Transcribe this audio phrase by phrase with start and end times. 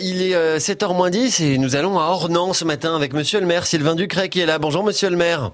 [0.00, 3.64] Il est 7h 10 et nous allons à Ornans ce matin avec monsieur le maire
[3.64, 4.58] Sylvain Ducret qui est là.
[4.58, 5.52] Bonjour monsieur le maire.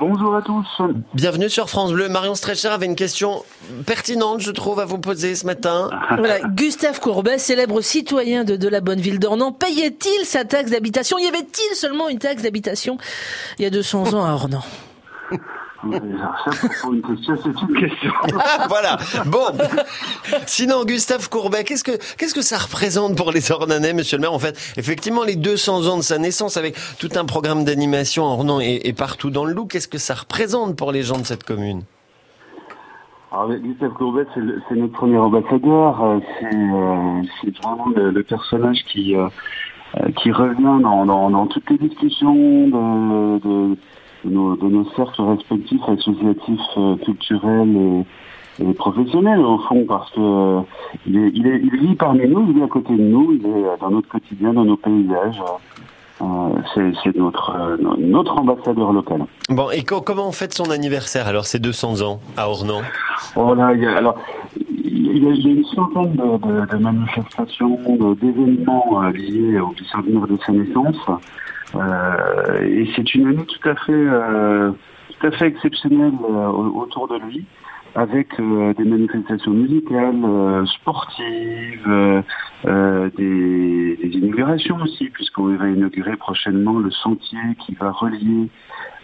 [0.00, 0.66] Bonjour à tous.
[1.14, 2.08] Bienvenue sur France Bleu.
[2.08, 3.44] Marion Strecher avait une question
[3.86, 5.90] pertinente, je trouve, à vous poser ce matin.
[6.18, 11.16] Voilà, Gustave Courbet, célèbre citoyen de, de la bonne ville d'Ornans, payait-il sa taxe d'habitation?
[11.16, 12.98] Y avait-il seulement une taxe d'habitation
[13.60, 14.64] il y a 200 ans à Ornans
[15.92, 18.12] une question, c'est une question.
[18.68, 18.96] voilà.
[19.26, 19.46] Bon.
[20.46, 24.32] Sinon, Gustave Courbet, qu'est-ce que qu'est-ce que ça représente pour les Ornanais, Monsieur le Maire?
[24.32, 28.32] En fait, effectivement, les 200 ans de sa naissance, avec tout un programme d'animation en
[28.32, 31.44] Ornans et, partout dans le Loup, qu'est-ce que ça représente pour les gens de cette
[31.44, 31.82] commune?
[33.30, 36.02] Alors, Gustave Courbet, c'est notre premier ambassadeur.
[36.02, 39.28] Euh, euh, c'est vraiment le, personnage qui euh,
[40.16, 42.34] qui revient dans, dans, toutes les discussions
[42.68, 43.76] de de
[44.24, 48.04] nos, de nos cercles respectifs, associatifs, euh, culturels
[48.58, 50.60] et, et, professionnels au fond, parce que euh,
[51.06, 53.46] il, est, il, est, il vit parmi nous, il vit à côté de nous, il
[53.46, 55.40] est dans notre quotidien, dans nos paysages.
[56.20, 59.24] Euh, c'est notre, notre ambassadeur local.
[59.50, 62.82] Bon, et comment on fête son anniversaire alors, ces 200 ans à Ornans
[63.36, 64.16] oh là, il y a, alors,
[64.58, 67.78] il y, a, une centaine de, de, de manifestations,
[68.20, 70.96] d'événements liés au souvenir de sa naissance.
[71.74, 74.72] Euh, et c'est une année tout à fait, euh,
[75.20, 77.44] tout à fait exceptionnelle euh, autour de lui
[77.94, 80.22] avec des manifestations musicales,
[80.66, 82.22] sportives,
[82.64, 88.50] des, des, inaugurations aussi, puisqu'on va inaugurer prochainement le sentier qui va relier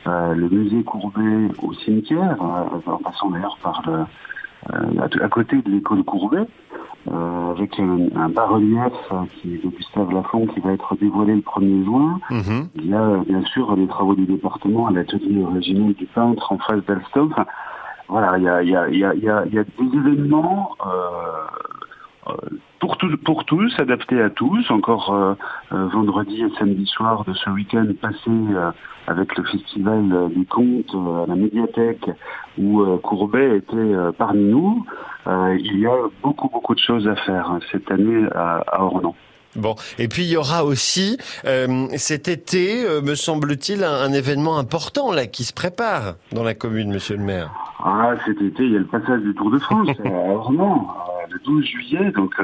[0.06, 6.46] le musée Courbet au cimetière, en passant d'ailleurs par le, à, côté de l'école Courbet.
[7.14, 8.92] Euh, avec un, bas-relief
[9.36, 12.18] qui est de Gustave Lafont qui va être dévoilé le 1er juin.
[12.30, 12.68] Mhm.
[12.74, 16.58] Il y a bien sûr les travaux du département à l'atelier original du peintre en
[16.58, 17.32] face d'Alstom.
[18.08, 20.70] voilà, il y a, il y, a, il y, a, il y a des événements
[20.84, 21.53] euh, euh
[23.08, 24.70] tout, pour tous, adaptés à tous.
[24.70, 25.34] Encore euh,
[25.72, 28.70] euh, vendredi et samedi soir de ce week-end passé euh,
[29.06, 32.08] avec le festival des contes à la médiathèque
[32.56, 34.86] où Courbet était parmi nous.
[35.26, 39.14] il y a beaucoup beaucoup de choses à faire hein, cette année à, à Ornans.
[39.56, 41.18] Bon, et puis il y aura aussi
[41.96, 47.18] cet été, me semble-t-il, un, événement important là qui se prépare dans la commune, Monsieur
[47.18, 47.50] le Maire.
[47.84, 50.88] Ah, cet été, il y a le passage du Tour de France à Ornans
[51.30, 52.10] le 12 juillet.
[52.12, 52.34] Donc,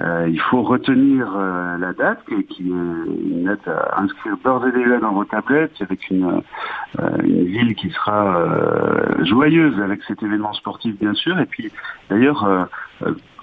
[0.00, 4.66] euh, euh, il faut retenir euh, la date, qui est une date à inscrire d'ores
[4.66, 6.42] et déjà dans vos tablettes, avec une,
[7.22, 8.44] une ville qui sera
[9.22, 11.38] joyeuse avec cet événement sportif, bien sûr.
[11.38, 11.70] Et puis,
[12.10, 12.68] d'ailleurs,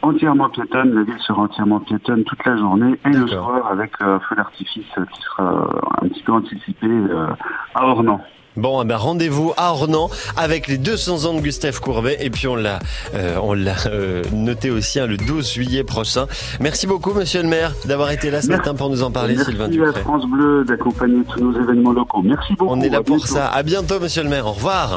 [0.01, 4.19] entièrement piétonne, la ville sera entièrement piétonne toute la journée et le soir avec un
[4.19, 5.69] feu d'artifice qui sera
[6.01, 6.89] un petit peu anticipé
[7.75, 8.21] à Ornans.
[8.57, 12.47] Bon, eh ben rendez-vous à Ornans avec les 200 ans de Gustave Courbet et puis
[12.47, 12.79] on l'a,
[13.15, 16.27] euh, on l'a euh, noté aussi hein, le 12 juillet prochain.
[16.59, 19.51] Merci beaucoup, Monsieur le Maire, d'avoir été là ce matin pour nous en parler, Merci
[19.51, 19.99] Sylvain Ducret.
[19.99, 22.21] à France Bleu d'accompagner tous nos événements locaux.
[22.23, 22.73] Merci beaucoup.
[22.73, 23.47] On est là pour ça.
[23.47, 24.47] À bientôt, Monsieur le Maire.
[24.47, 24.89] Au revoir.